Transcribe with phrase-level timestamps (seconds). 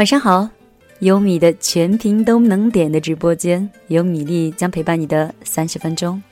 [0.00, 0.48] 晚上好，
[1.00, 6.22] 有米的全屏都能点的直播间，有米粒将陪伴你的三十分钟。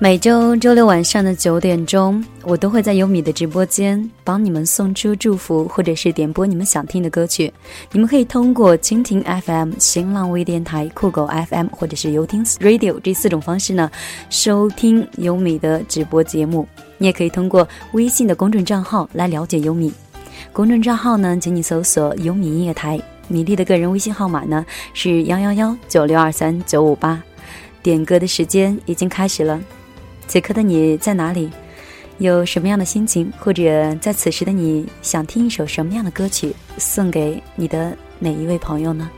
[0.00, 7.52] 每周周六晚上的九点钟，我都会在优米的直播间帮你们送出祝福，或者是点播你们想听的歌曲。
[7.90, 13.90] 你们可以通过蜻蜓 FM、新浪微电台、酷狗 FM 或者是游听 Radio 这四种方式呢，
[14.30, 16.64] 收听优米的直播节目。
[16.96, 19.92] 你也可以通过微信的公众账号来了解优米。
[20.52, 23.00] 公众账号呢，请你搜索“优米音乐台”。
[23.26, 27.20] 米粒的个人微信号码呢是幺幺幺九六二三九五八。
[27.82, 29.60] 点歌的时间已经开始了。
[30.28, 31.50] 此刻的你在哪里？
[32.18, 33.32] 有什么样的心情？
[33.38, 36.54] 或者在此时的你想听一首什么样的歌曲？
[36.76, 39.08] 送给你的哪一位朋友呢？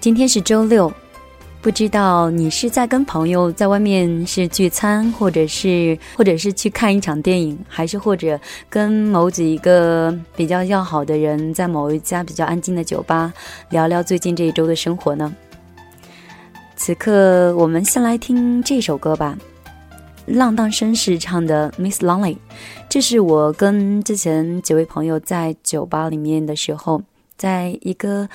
[0.00, 0.92] 今天是周六。
[1.60, 8.38] 不知道你是在跟朋友在外面是聚餐，或者是或者是去看一场电影，还是或者
[8.70, 13.32] 跟某几个比较要好的人在某一家比较安静的酒吧
[13.70, 15.34] 聊聊最近这一周的生活呢？
[16.76, 19.36] 此刻我们先来听这首歌吧，
[20.26, 22.34] 浪荡绅士唱的《Miss Lonely》，
[22.88, 27.02] 这是我跟之前几位朋友在酒吧里面的时候，
[27.36, 28.28] 在一个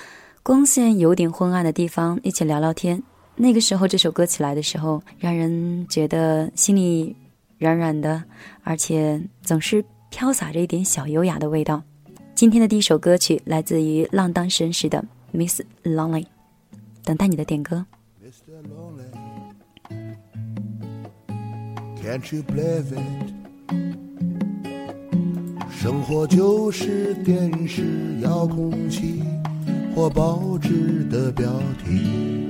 [0.43, 3.01] 光线有点昏暗的地方一起聊聊天。
[3.35, 7.15] 那个时候，这首歌起来的时候，让人觉得心里
[7.57, 8.23] 软软的，
[8.63, 11.81] 而且总是飘洒着一点小优雅的味道。
[12.35, 15.03] 今天的第一首歌曲来自于浪荡绅士的
[15.37, 16.21] 《Miss Lonely》，
[17.03, 17.85] 等待你的点歌。
[25.69, 29.21] 生活就是电视遥控器
[29.95, 32.42] 或报纸的标题。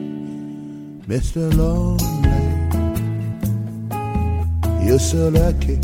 [1.06, 1.52] Mr.
[1.54, 2.00] Lonely,
[4.86, 5.78] you're so lucky。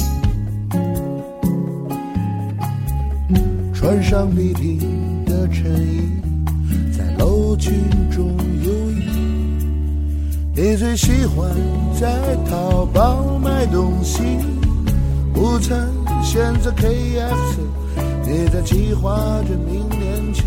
[3.74, 6.10] 穿上笔挺的衬衣，
[6.98, 7.74] 在楼群
[8.10, 8.28] 中
[8.64, 9.04] 游弋。
[10.56, 11.52] 你最喜欢
[12.00, 14.22] 在淘宝买东西，
[15.36, 15.86] 午餐
[16.24, 17.60] 选择 KFC。
[18.26, 20.46] 你在计划着明年去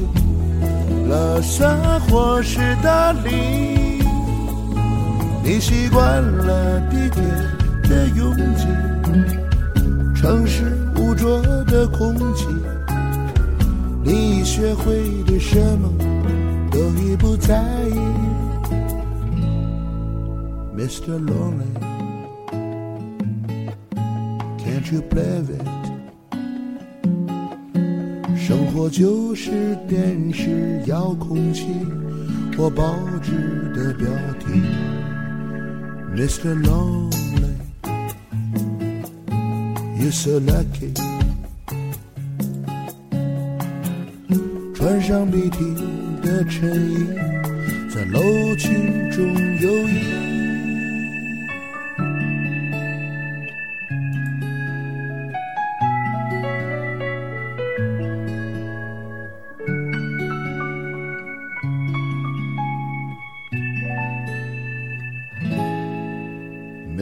[1.10, 3.91] 拉萨或是大理。
[5.44, 7.20] 你习惯了地铁
[7.82, 8.66] 的拥挤，
[10.14, 12.46] 城市污浊的空气，
[14.04, 15.88] 你已学会对什么
[16.70, 17.98] 都已不在意
[20.78, 21.18] ，Mr.
[21.18, 21.74] Lonely，Can't
[24.92, 25.66] you believe it？
[28.36, 31.66] 生活就是电视遥控器
[32.56, 33.32] 或报纸
[33.74, 34.06] 的标
[34.38, 34.62] 题。
[36.14, 36.54] Mr.
[36.62, 37.56] Lonely,
[39.98, 40.92] you're so lucky。
[44.74, 45.74] 穿上笔挺
[46.20, 47.06] 的衬衣，
[47.92, 48.20] 在楼
[48.56, 49.24] 群中
[49.60, 50.21] 游弋。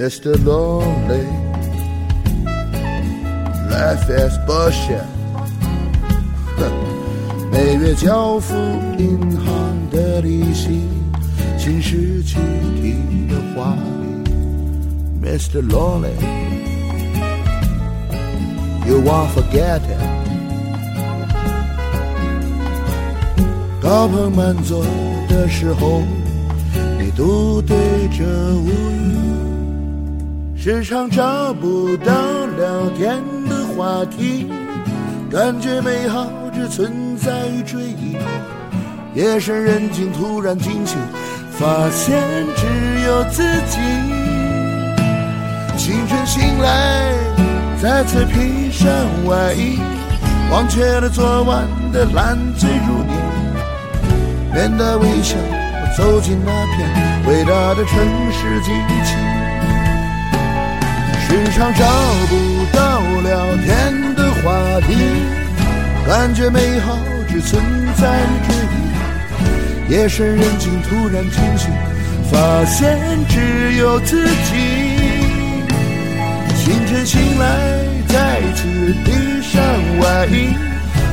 [0.00, 0.33] Mr.
[0.47, 1.27] Lonely,
[3.69, 5.05] life is bullshit。
[7.53, 8.56] 每月交付
[8.97, 10.89] 银行的利息，
[11.59, 12.39] 新式具
[12.81, 12.97] 体
[13.28, 14.25] 的华丽。
[15.22, 15.60] Mr.
[15.69, 16.16] Lonely,
[18.87, 20.00] you won't forget it。
[23.83, 24.83] 高朋满座
[25.28, 26.00] 的时候，
[26.99, 27.77] 你独对
[28.09, 29.49] 着乌云。
[30.62, 32.12] 时常找不到
[32.59, 33.16] 聊天
[33.48, 34.47] 的话题，
[35.30, 38.15] 感觉美好只存在于追忆。
[39.15, 40.98] 夜深人静，突然惊醒，
[41.53, 42.22] 发现
[42.57, 42.66] 只
[43.07, 43.78] 有自己。
[45.78, 47.15] 清晨醒来，
[47.80, 48.86] 再次披上
[49.24, 49.78] 外衣，
[50.53, 53.15] 忘却了昨晚的烂醉如泥，
[54.53, 55.36] 面带微笑，
[55.97, 57.98] 走进那片伟大的城
[58.30, 58.71] 市机
[59.07, 59.40] 器。
[61.30, 61.86] 时常找
[62.28, 64.97] 不到聊天的话题，
[66.04, 66.98] 感觉美好
[67.28, 67.62] 只存
[67.97, 69.94] 在于追忆。
[69.94, 71.71] 夜深人静，突然清醒，
[72.32, 72.98] 发现
[73.28, 74.56] 只有自己。
[76.56, 78.66] 清晨醒来，再次
[79.04, 79.62] 披上
[80.00, 80.53] 外衣，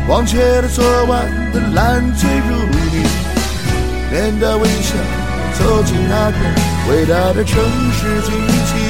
[0.07, 3.05] 忘却了昨晚的烂醉如泥，
[4.11, 4.95] 面带微笑
[5.59, 6.37] 走进那个
[6.89, 8.33] 伟大的城市惊
[8.65, 8.86] 奇。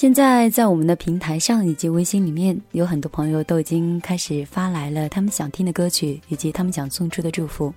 [0.00, 7.70] 现在在我们的平台上以及微信里面，有很多朋友都已经开始发来了他们想听的歌曲以及他们想送出的祝福。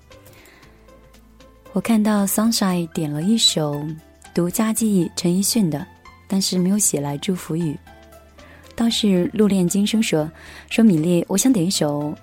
[1.73, 3.73] 我看到 Sunshine 点了一首
[4.33, 5.85] 《独家记忆》陈奕迅的，
[6.25, 7.77] 但是没有写来祝福语。
[8.73, 10.31] 倒是陆恋今生说
[10.69, 12.03] 说米粒，我想点一首《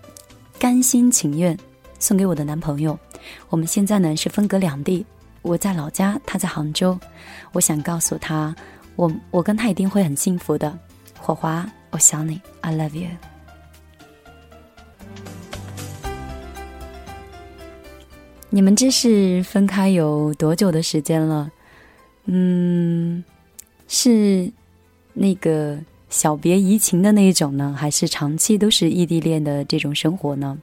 [0.59, 1.55] 甘心情愿》
[1.99, 2.99] 送给我的男朋友。
[3.51, 5.05] 我们现在呢是分隔两地，
[5.43, 6.99] 我在老家，他在杭州。
[7.53, 8.57] 我想告诉他。
[8.97, 10.79] 我我跟他一定会很幸福的，
[11.19, 13.09] 火花，我想你，I love you。
[18.51, 21.51] 你们这是分开有多久的时间了？
[22.25, 23.25] 嗯，
[23.87, 24.51] 是
[25.13, 25.79] 那个
[26.09, 30.59] 小别怡情的那一种呢，还是长期都是异地恋的这种生活呢？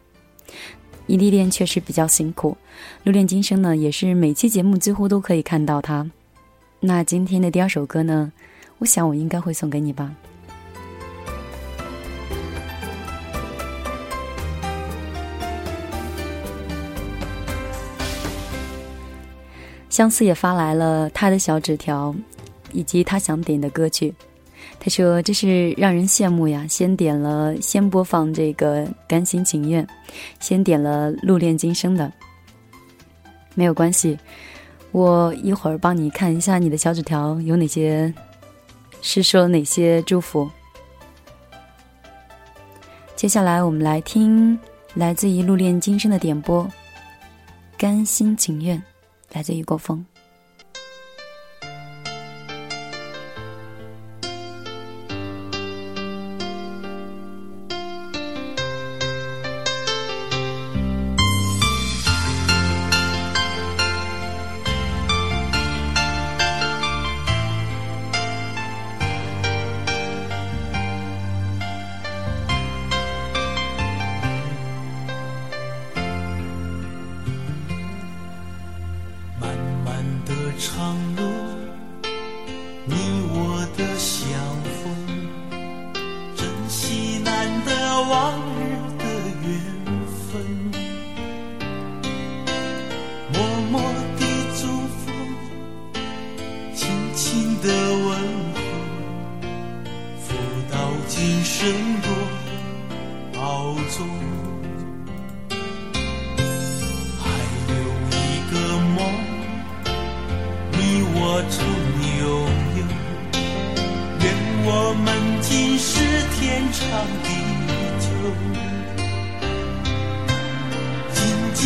[1.08, 2.58] 异地恋确实比较辛苦。
[3.04, 6.12] 留恋今生呢，也是每期节目几乎都可以看到他。
[6.80, 8.32] 那今天的第二首歌呢？
[8.78, 10.14] 我想我应该会送给你吧。
[19.90, 22.14] 相思也发来了他的小纸条，
[22.72, 24.14] 以及他想点的歌曲。
[24.80, 26.64] 他说：“这是让人羡慕呀！
[26.70, 29.84] 先点了，先播放这个《甘心情愿》，
[30.40, 32.14] 先点了《路恋今生》的，
[33.56, 34.16] 没有关系。”
[34.92, 38.14] 我一会儿帮你看一下你的小纸条有哪些，
[39.02, 40.50] 是说哪些祝福。
[43.16, 44.58] 接下来我们来听
[44.94, 46.68] 来自于《路恋今生》的点播，
[47.78, 48.82] 甘心情愿，
[49.34, 50.06] 来自于国风。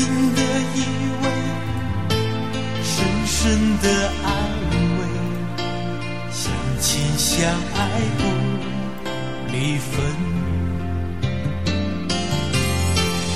[0.01, 0.41] 心的
[0.73, 0.77] 依
[1.21, 1.23] 偎，
[2.83, 2.91] 深
[3.27, 3.37] 深
[3.83, 3.85] 的
[4.25, 4.33] 安
[4.97, 4.99] 慰，
[6.31, 6.41] 相
[6.79, 6.89] 亲
[7.19, 7.29] 相
[7.75, 7.79] 爱
[8.17, 8.21] 不
[9.51, 9.93] 离分。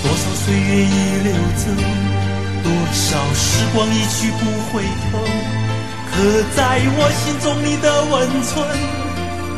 [0.01, 1.63] 多少岁月已流走，
[2.63, 3.05] 多少
[3.35, 3.45] 时
[3.75, 4.41] 光一去不
[4.71, 4.81] 回
[5.11, 5.21] 头。
[6.09, 6.13] 可
[6.55, 8.49] 在我心中，你的温存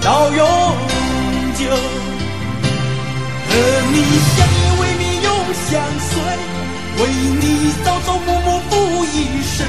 [0.01, 0.39] 到永
[1.55, 1.63] 久。
[3.47, 3.53] 和
[3.93, 3.95] 你
[4.35, 5.25] 相依为命，永
[5.69, 5.71] 相
[6.01, 6.11] 随。
[6.99, 9.67] 为你朝朝暮暮付一生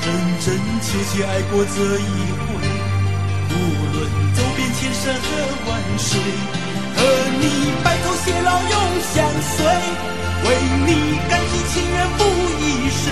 [0.00, 0.06] 真
[0.40, 2.46] 真切切爱过这一回
[3.50, 3.56] 无
[3.92, 3.96] 论
[4.34, 5.26] 走遍千山和
[5.66, 6.20] 万水
[6.94, 6.98] 和
[7.40, 7.42] 你
[7.82, 9.66] 白头偕老永相随
[10.46, 10.48] 为
[10.86, 12.20] 你甘心情愿付
[12.60, 13.02] 一生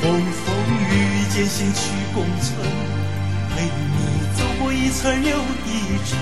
[0.00, 0.02] 风
[0.44, 0.46] 风
[0.88, 1.80] 雨雨艰险去
[2.14, 2.56] 共存
[3.50, 3.98] 陪你
[4.38, 6.13] 走过一程又一程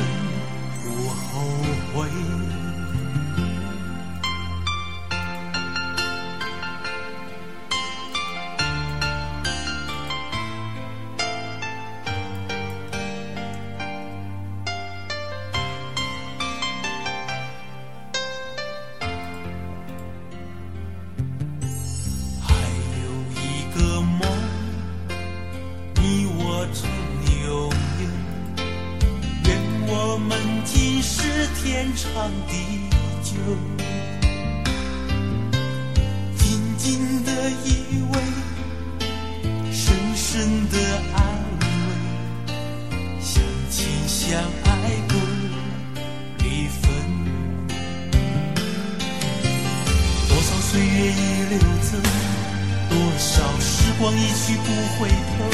[53.23, 54.67] 少时光一去不
[54.99, 55.47] 回头，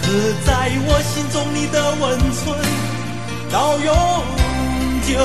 [0.00, 0.06] 刻
[0.46, 2.46] 在我心中你的温存
[3.50, 3.90] 到永
[5.02, 5.18] 久。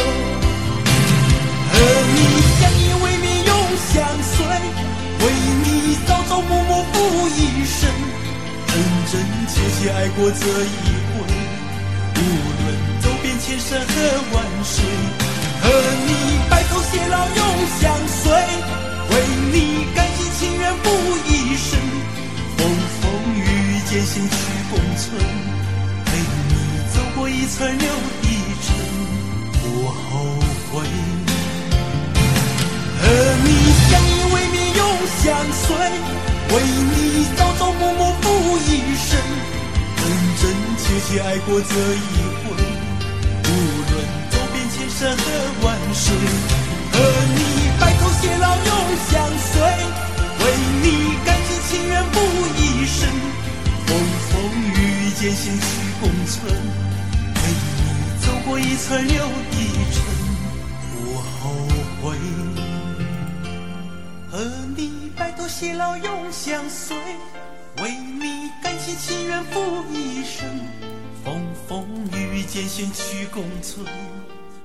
[1.70, 2.18] 和你
[2.58, 3.53] 相依为命永
[3.94, 4.01] 相
[4.34, 4.34] 随，
[5.22, 5.24] 为
[5.62, 5.65] 你
[6.08, 6.96] 朝朝暮暮付
[7.30, 7.80] 一生，
[8.65, 8.74] 真
[9.06, 9.13] 真
[9.48, 11.30] 切切爱过这一回。
[12.18, 12.20] 无
[12.58, 12.65] 论
[13.01, 13.88] 走遍千山和
[14.34, 14.84] 万水，
[15.62, 15.70] 和
[16.08, 16.10] 你
[16.50, 17.39] 白头偕老永
[17.80, 18.34] 相随，
[19.12, 19.13] 为
[19.53, 20.11] 你甘。
[20.41, 20.89] 情愿付
[21.29, 21.77] 一生，
[22.57, 22.67] 风
[23.00, 24.36] 风雨雨艰辛去
[24.71, 25.13] 共存，
[26.03, 26.51] 陪你
[26.91, 27.89] 走过一程又
[28.24, 28.27] 一
[28.65, 28.74] 程，
[29.62, 30.01] 不后
[30.71, 30.81] 悔。
[32.98, 33.03] 和
[33.43, 33.48] 你
[33.86, 34.81] 相依为命永
[35.21, 36.57] 相随，为
[36.89, 38.25] 你朝朝暮暮付
[38.65, 39.21] 一生，
[39.95, 40.01] 真
[40.41, 40.43] 真
[40.75, 42.50] 切切爱过这一回。
[43.45, 43.48] 无
[43.91, 43.93] 论
[44.31, 45.21] 走遍千山和
[45.62, 46.15] 万水，
[46.93, 46.98] 和
[47.36, 47.39] 你
[47.79, 48.71] 白头偕老永
[49.12, 49.21] 相
[49.53, 49.80] 随。
[50.83, 50.85] 你
[51.25, 52.19] 甘心情愿付
[52.57, 53.09] 一生，
[53.85, 53.89] 风
[54.29, 54.33] 风
[54.75, 55.63] 雨雨艰辛去
[56.00, 56.51] 共存，
[57.35, 57.39] 陪
[57.77, 57.81] 你
[58.21, 59.13] 走过一程又
[59.51, 59.55] 一
[59.93, 60.03] 程，
[60.91, 61.41] 不后
[62.01, 62.17] 悔。
[64.31, 64.38] 和
[64.75, 66.97] 你白头偕老永相随，
[67.81, 70.47] 为你甘心情愿付一生，
[71.23, 73.85] 风风雨雨艰辛去共存，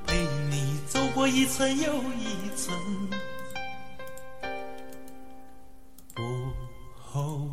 [0.06, 0.16] 陪
[0.50, 2.48] 你走过一程又一
[7.16, 7.45] 程。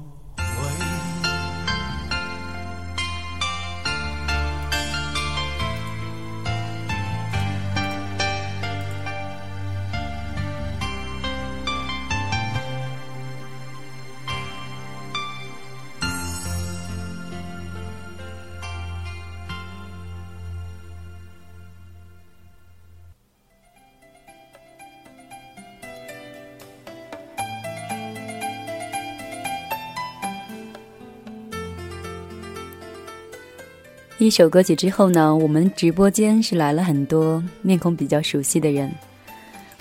[34.25, 38.89] 一首歌曲之后呢，我们直播间是来了很多面孔比较熟悉的人。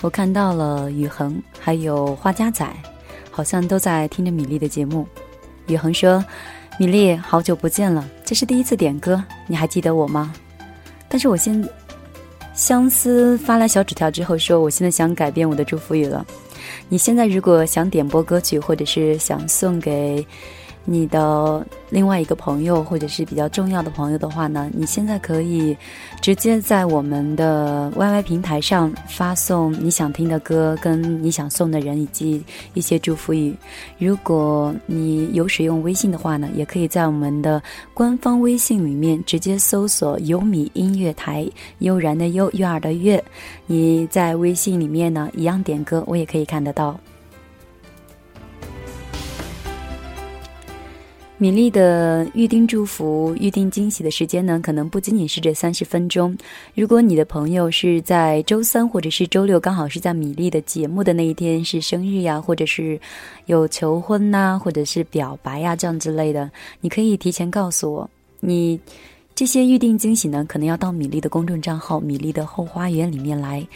[0.01, 2.67] 我看到了宇恒，还有花家仔，
[3.31, 5.07] 好像都在听着米粒的节目。
[5.67, 6.23] 宇恒说
[6.77, 10.33] ：“米粒，好久不见了，这是第一次点歌，你还记得我吗？”
[11.07, 11.65] 但是我现
[12.53, 16.25] 相思发来小纸条之后说：“我现在想改变我的祝福语了。
[16.89, 20.25] 你现在如果想点播歌曲，或者是想送给……”
[20.85, 25.75] 你的另外一个朋友，或者是比较重要的朋友的话呢，你现在可以
[26.21, 33.55] 直接在我们的 YY 平台上发送你想听的歌，跟你想送的人以及一些祝福语。
[33.97, 37.61] 如果你有使用微信的话呢，也可以在我们的
[37.93, 41.47] 官方微信里面直接搜索“优米音乐台”，
[41.79, 43.23] 悠然的悠，悦耳的悦。
[43.67, 46.99] 你在微信里面呢，一样点歌，我也可以看得到。
[51.37, 56.35] 米粒的预定祝福、预定惊喜的时间呢，可能不仅仅是这三十分钟。
[56.73, 62.97] 如果你的朋友是在周三或者是周六，刚好是在米粒的节目的那一天是生日呀，或者是
[63.47, 66.49] 有求婚呐，或者是表白呀这样之类的，
[66.79, 68.09] 你可以提前告诉我。
[68.39, 68.79] 你
[69.35, 73.67] 这些预定惊喜呢，可能要到米粒的公众账号“米粒的后花园”里面来，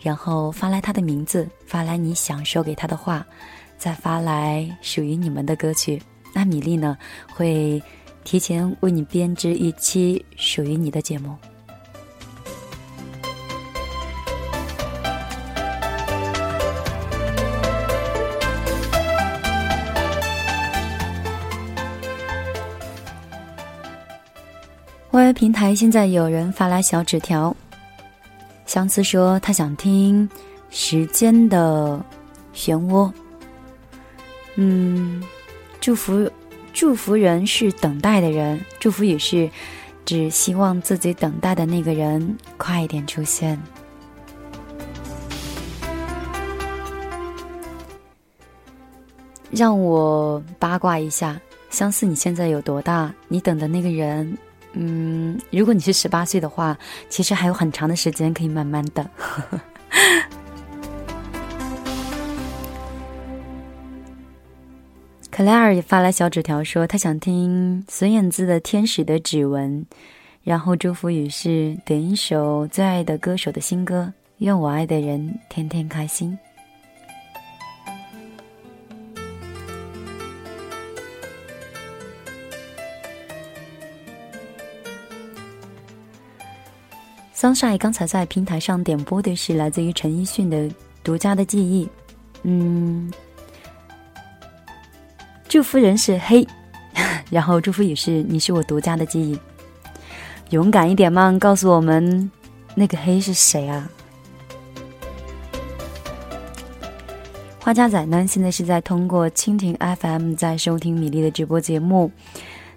[0.00, 3.26] 然后发来他的名字，发来你想说给他的话，
[3.78, 6.00] 再发来属于你们的歌曲。
[6.38, 6.98] 那米粒呢，
[7.32, 7.82] 会
[8.22, 11.34] 提前为你编织一期属于你的节目。
[25.10, 27.56] Y Y 平台现在有人发来小纸条，
[28.66, 30.28] 相思说他想听
[30.68, 31.98] 《时间的
[32.54, 33.10] 漩涡》。
[34.56, 35.24] 嗯。
[35.86, 36.28] 祝福，
[36.72, 39.48] 祝福人是等待的人，祝福语是，
[40.04, 43.56] 只希望自己等待的那个人快一点出现。
[49.52, 51.40] 让我八卦一下，
[51.70, 53.14] 相似你现在有多大？
[53.28, 54.36] 你等的那个人，
[54.72, 56.76] 嗯，如果你是十八岁的话，
[57.08, 59.08] 其实还有很长的时间可以慢慢等。
[65.36, 69.70] 克莱尔也发来小纸条说，他想听孙燕姿的《天使的指纹》，
[70.42, 76.38] 然后祝福语是点一首最爱的歌手的新歌，愿我爱的人天天开心。
[87.34, 90.56] Sunshine 刚才在平台上点播的是来自于陈奕迅的
[91.04, 91.84] 《独家的记忆》，
[92.44, 93.12] 嗯。
[95.48, 96.46] 祝福人是黑，
[97.30, 99.38] 然后祝福也是你是我独家的记忆。
[100.50, 102.30] 勇敢一点嘛，告诉我们
[102.74, 103.88] 那个黑是谁啊？
[107.60, 112.10] 花家仔呢，现在是在通过蜻蜓 FM 在收听米粒的直播节目，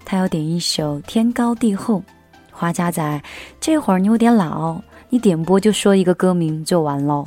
[0.03, 1.99] 他要点一首《天高地厚》。
[2.51, 3.23] 花家仔，
[3.61, 7.23] 这会儿你有点老，你点播就说一个歌名就完喽。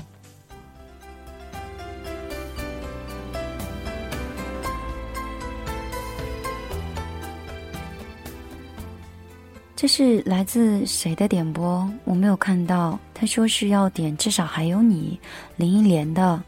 [9.82, 11.90] 这是来自谁的点播？
[12.04, 12.96] 我没有看到。
[13.12, 15.18] 他说是要点，至少还有你，
[15.56, 16.40] 林忆莲的。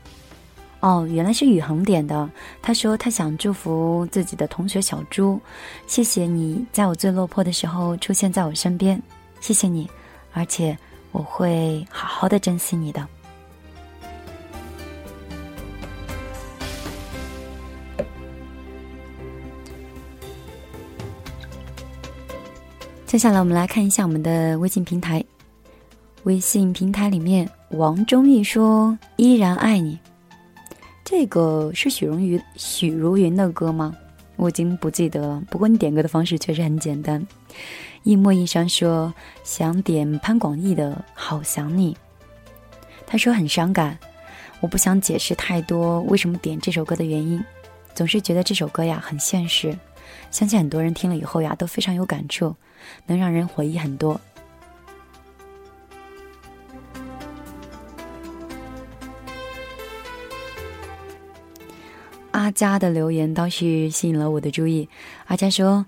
[0.79, 2.31] 哦，原来是宇恒点的。
[2.63, 5.41] 他说他想祝福自己的同学小朱，
[5.89, 9.03] 谢谢你在我最落魄的时候出现在我身边，
[9.41, 9.91] 谢谢你，
[10.33, 10.79] 而且
[11.11, 13.05] 我会好好的珍惜你的。
[23.15, 25.25] 接下来我们来看一下我们的微信平台。
[26.25, 29.97] 微信平台里面，王忠义说：“依然爱你。”
[31.05, 33.95] 这个是许荣云许茹芸的歌吗？
[34.35, 35.41] 我已经不记得了。
[35.49, 37.25] 不过你点歌的方式确实很简单。
[38.03, 41.95] 一墨一山说想点潘广义的《好想你》。
[43.07, 43.97] 他说很伤感，
[44.59, 47.41] 我不想解释太多为什么点这首歌的原因，
[47.95, 49.73] 总是觉得这首歌呀很现实，
[50.33, 52.53] 相信很多人听了以后呀都非常有感触。
[53.07, 54.21] 能让人回忆很多。
[62.31, 64.89] 阿佳的留言倒是吸引了我的注意。
[65.27, 65.87] 阿佳说：“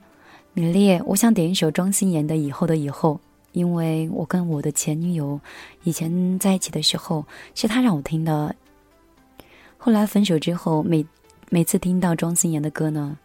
[0.54, 3.14] 米粒，我想点一首庄心妍的《以后的以后》，
[3.50, 5.40] 因为我跟我的前女友
[5.82, 8.54] 以前在一起的时候是她让我听的。
[9.76, 11.04] 后来分手之后，每
[11.50, 13.18] 每次听到庄心妍的歌呢，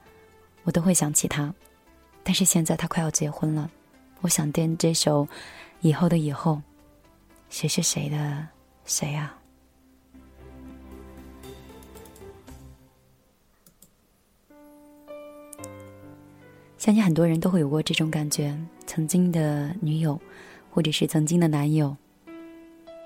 [0.63, 1.53] 我都会想起她。”
[2.23, 3.69] 但是现在他快要结婚了，
[4.21, 5.25] 我想点这首
[5.81, 6.53] 《以后的以后》，
[7.49, 8.47] 谁是谁的
[8.85, 9.35] 谁啊？
[16.77, 18.55] 相信很多人都会有过这种感觉：
[18.85, 20.19] 曾经的女友，
[20.69, 21.95] 或者是曾经的男友，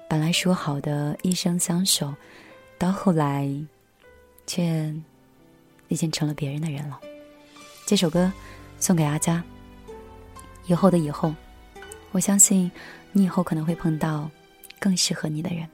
[0.10, 2.13] 本来说好的一生相守，
[2.78, 3.49] 到后来，
[4.45, 4.93] 却
[5.88, 6.99] 已经成了别人的人了。
[7.88, 8.32] 这首歌。
[8.80, 9.44] 送给阿佳。
[10.68, 11.34] 以后的以后，
[12.12, 12.72] 我相信
[13.12, 14.30] 你以后可能会碰到
[14.80, 15.68] 更适合你的人。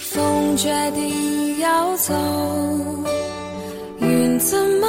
[0.00, 2.14] 风决定要走，
[4.00, 4.88] 云怎么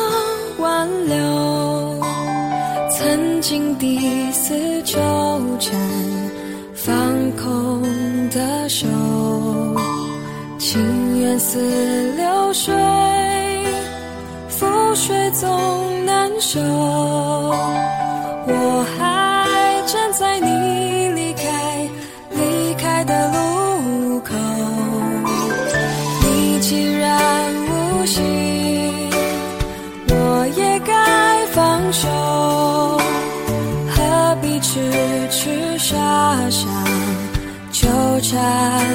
[0.59, 2.01] 挽留？
[2.89, 4.97] 曾经第四纠
[5.59, 5.77] 缠，
[6.73, 7.81] 放空
[8.29, 8.87] 的手。
[10.69, 11.61] 情缘似
[12.17, 12.75] 流水，
[14.49, 16.59] 覆水总难收。
[18.49, 21.89] 我还站在你离开
[22.31, 24.35] 离开的路口，
[26.23, 29.09] 你既然无心，
[30.09, 32.09] 我也该放手，
[33.95, 34.91] 何必痴
[35.29, 35.95] 痴傻
[36.49, 36.67] 傻
[37.71, 37.87] 纠
[38.21, 38.85] 缠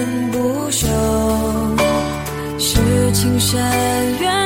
[3.42, 3.60] 山
[4.20, 4.41] 远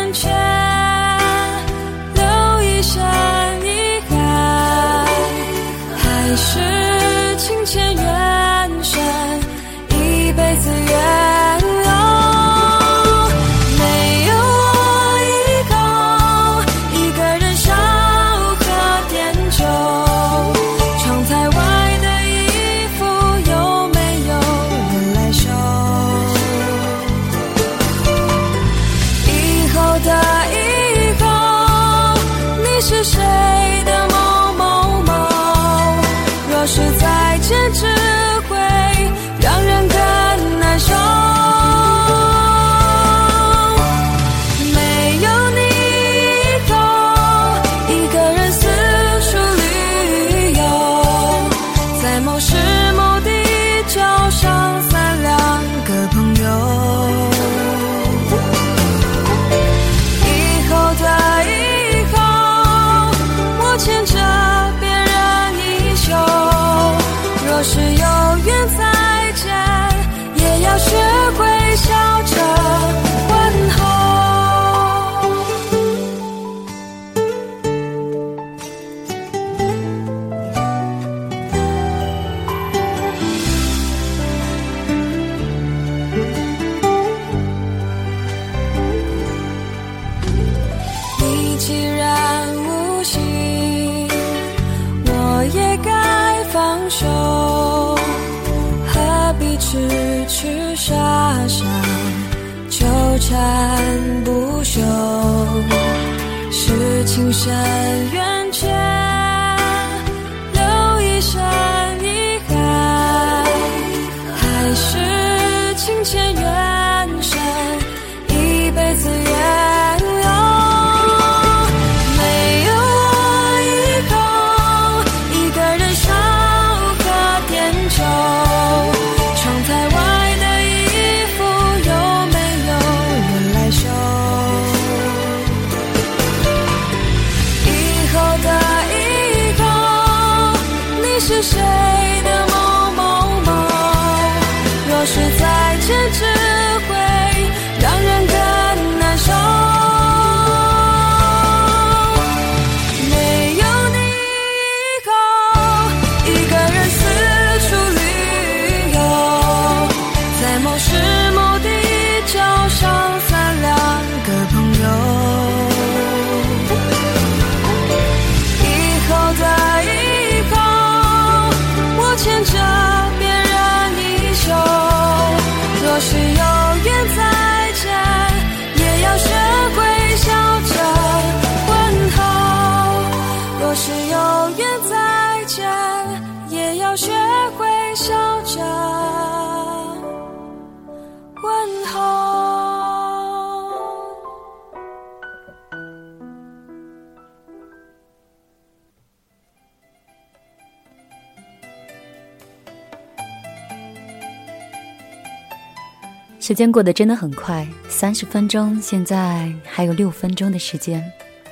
[206.47, 211.05] 时间过得真的很快，三十分钟，现在还有六分钟的时间，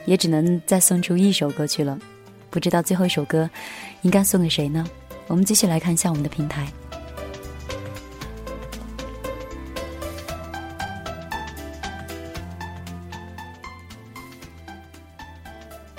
[0.04, 1.98] 也只能再送出一首歌曲了。
[2.48, 3.50] 不知道最后一首歌
[4.02, 4.86] 应该送给谁呢？
[5.26, 6.68] 我们继续来看一下我们的平台。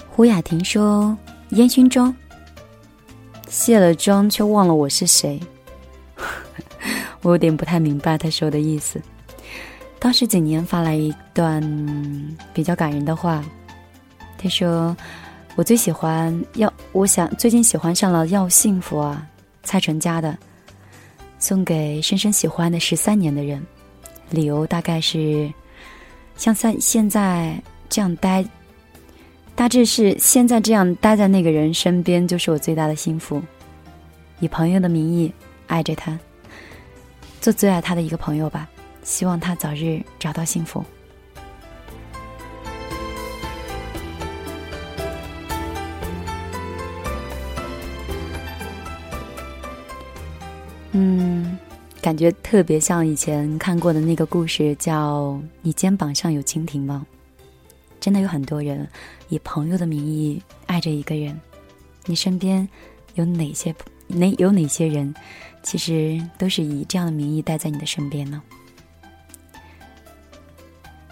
[0.10, 1.18] 胡雅婷说
[1.52, 2.16] ：“烟熏妆，
[3.50, 5.38] 卸了妆却忘了我是谁。”
[7.26, 9.02] 我有点不太明白他说的意思。
[9.98, 11.60] 当时景年发来一段
[12.54, 13.44] 比较感人的话，
[14.38, 14.96] 他说
[15.58, 19.28] ：“我最喜欢要，我想最近喜欢上了要幸福啊，
[19.64, 20.38] 蔡淳佳的，
[21.40, 23.60] 送给深深喜欢的十三年的人，
[24.30, 25.52] 理由大概是
[26.38, 27.60] 像在现在
[27.90, 28.46] 这样待，
[29.56, 33.42] 大致是现在这样待在那个人身边就是我最大的幸福，
[34.42, 35.34] 以朋友的名义
[35.66, 36.16] 爱着他。”
[37.41, 38.67] 做最爱他的一个朋友吧，
[39.04, 40.84] 希望他早日找到幸福。
[50.98, 51.58] 嗯，
[52.02, 57.06] 感觉特别像以前看过的那个故事，叫《你肩膀上有蜻蜓吗》？
[58.00, 58.88] 真的有很多人
[59.30, 61.39] 以朋友的名义爱着一个人，
[62.06, 62.67] 你身边
[63.15, 65.13] 有哪些朋哪有哪些人？
[65.63, 68.41] 其实都是以这样的名义待在你的身边呢。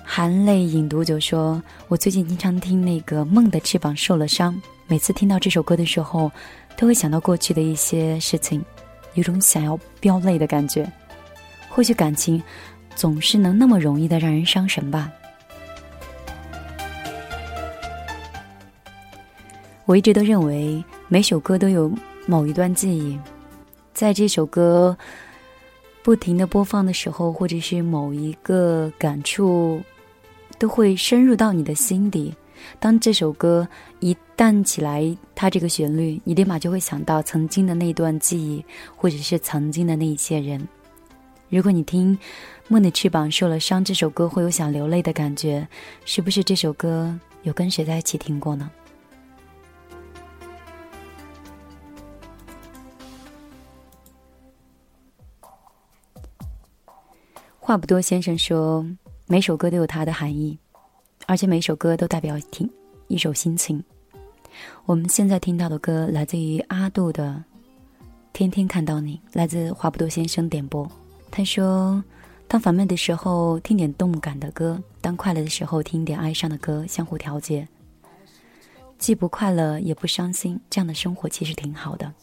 [0.04, 4.54] 含泪饮毒酒说：“我最近经常听那个《梦的翅膀受了伤》，
[4.86, 6.32] 每次听到这首歌的时候，
[6.78, 8.64] 都会想到过去的一些事情，
[9.16, 10.88] 有种想要飙泪的感觉。
[11.68, 12.40] 或许感情
[12.94, 15.12] 总是能那么容易的让人伤神吧。”
[19.86, 21.92] 我一直都认为每首歌都有
[22.26, 23.20] 某一段记忆。
[23.94, 24.98] 在这首歌
[26.02, 29.82] 不停的播放的时候，或者是某一个感触，
[30.58, 32.34] 都会深入到你的心底。
[32.80, 33.68] 当这首歌
[34.00, 38.64] 一旦起来，它这个旋律，你立马就会想到曾经的那段记忆，
[38.96, 40.66] 或者是曾经的那一些人。
[41.50, 42.18] 如果你听
[42.68, 45.68] 《梦的翅膀受了伤》这首歌，会有想流泪的感觉，
[46.06, 48.72] 是不是这首歌有跟谁在一起听过呢？
[57.66, 58.86] 话不多，先生说，
[59.26, 60.60] 每首歌都有它的含义，
[61.28, 62.70] 而且每首歌都代表听
[63.08, 63.82] 一首心情。
[64.86, 67.42] 我们现在听到的歌来自于阿杜的
[68.34, 70.86] 《天天看到你》，来自话不多先生点播。
[71.32, 72.04] 他说，
[72.50, 77.66] 当烦闷的时候听点动感的歌，当快乐的时候听点哀伤的歌，相互调节，
[78.98, 82.14] 既不快乐也不伤心，这样的生活其实挺好的。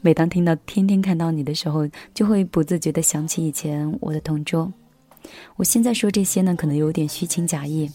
[0.00, 4.72] 每当听到“天天看到你”的时候，就会不自觉地想起以前我的同桌。
[5.56, 7.90] 我现在说这些呢，可能有点虚情假意。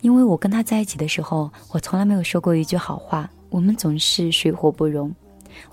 [0.00, 5.14] 因为我跟他在一起的时候，我从来没有说过一句好话，我们总是水火不容。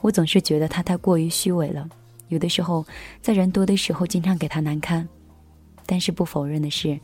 [0.01, 1.89] 我总是觉得他太过于虚伪了，
[2.27, 2.85] 有的时候
[3.21, 5.07] 在人多的时候经常给他难堪。
[5.85, 6.99] 但是不否认的是，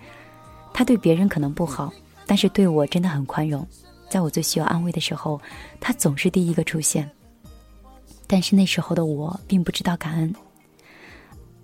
[0.74, 1.92] 他对别人可能不好，
[2.28, 3.68] 但是对我真的很宽容。
[4.08, 5.42] 在我最需要安慰的时候，
[5.80, 7.10] 他总是第一个出现。
[8.28, 10.34] 但是那时候的我并不知道感恩，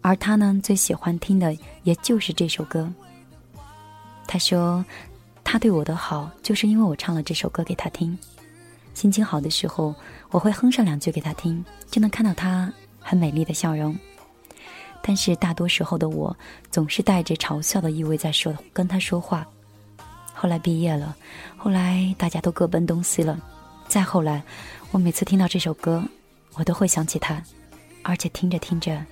[0.01, 2.91] 而他呢，最喜欢听的也就是这首歌。
[4.27, 4.85] 他说，
[5.43, 8.17] 他对我的好就是因为我唱了这首歌给他听。
[8.93, 9.95] 心情好的时候，
[10.29, 13.97] 我会哼上两句给他听，就能看到他很美丽的笑容。
[15.01, 16.35] 但是大多时候的我，
[16.69, 19.45] 总是带着嘲笑的意味在说跟他说话。
[20.33, 21.15] 后来毕业了，
[21.57, 23.39] 后来大家都各奔东西了，
[23.87, 24.43] 再后来，
[24.91, 26.03] 我每次听到这首歌。
[26.55, 27.41] 我都会想起他，
[28.03, 29.03] 而且听着听着，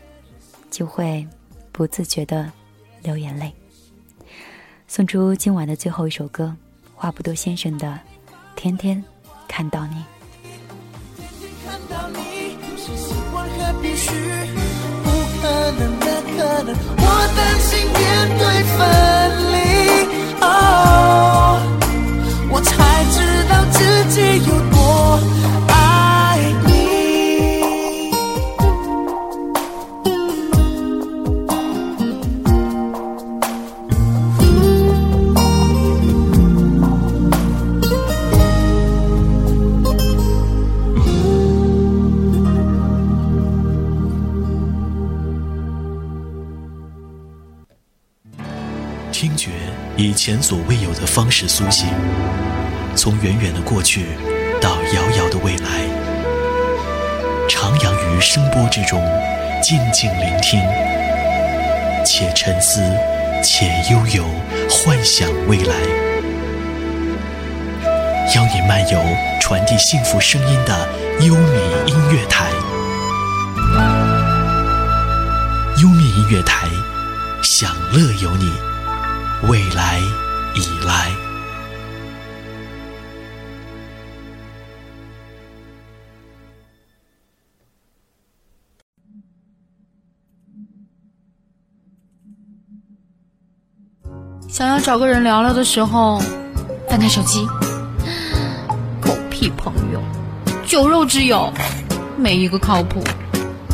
[0.69, 1.27] 就会
[1.71, 2.51] 不自觉的
[3.01, 3.53] 流眼泪。
[4.87, 6.55] 送出今晚的最后一首歌，
[6.95, 7.87] 话不多先生的
[8.55, 9.03] 《天天
[9.47, 9.95] 看到你》。
[16.97, 17.97] 我担心面
[18.37, 18.43] 对
[18.75, 18.77] 分
[19.53, 19.57] 离，
[22.51, 22.69] 我才
[23.11, 23.17] 知
[23.49, 23.77] 道自
[24.13, 24.17] 己
[24.49, 24.78] 有多。
[50.21, 51.87] 前所未有的方式苏醒，
[52.93, 54.07] 从远远的过去
[54.59, 55.87] 到遥遥的未来，
[57.47, 59.01] 徜徉于声波之中，
[59.63, 60.59] 静静聆听，
[62.05, 62.81] 且沉思，
[63.41, 64.25] 且悠游，
[64.69, 65.73] 幻想未来。
[68.35, 69.01] 邀你漫游
[69.39, 70.89] 传递幸福声音的
[71.21, 72.51] 优米音乐台，
[75.81, 76.67] 优米音乐台，
[77.41, 78.68] 享乐有你。
[79.47, 79.99] 未来
[80.53, 81.15] 已来。
[94.47, 96.19] 想要找个人聊聊的时候，
[96.89, 97.47] 翻开手机，
[98.99, 100.01] 狗屁朋友，
[100.65, 101.51] 酒肉之友，
[102.17, 103.01] 没一个靠谱，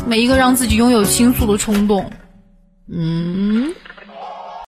[0.06, 2.08] 没一个让自己拥有倾诉的冲动。
[2.88, 3.74] 嗯。